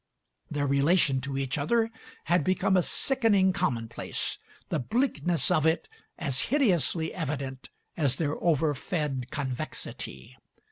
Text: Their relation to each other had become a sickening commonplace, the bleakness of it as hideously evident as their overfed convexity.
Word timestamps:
Their 0.49 0.65
relation 0.65 1.21
to 1.21 1.37
each 1.37 1.59
other 1.59 1.91
had 2.23 2.43
become 2.43 2.75
a 2.75 2.81
sickening 2.81 3.53
commonplace, 3.53 4.39
the 4.69 4.79
bleakness 4.79 5.51
of 5.51 5.63
it 5.67 5.87
as 6.17 6.39
hideously 6.49 7.13
evident 7.13 7.69
as 7.95 8.15
their 8.15 8.35
overfed 8.37 9.27
convexity. 9.29 10.35